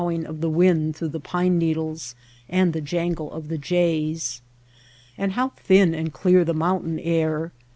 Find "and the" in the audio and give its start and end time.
2.49-2.81